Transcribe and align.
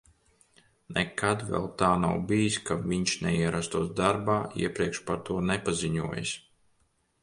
Nekad 0.95 1.43
vēl 1.49 1.67
tā 1.83 1.91
nav 2.07 2.17
bijis, 2.33 2.57
ka 2.71 2.79
viņš 2.87 3.15
neierastos 3.27 3.95
darbā, 4.03 4.41
iepriekš 4.65 5.07
par 5.11 5.25
to 5.31 5.41
nepaziņojis. 5.53 6.39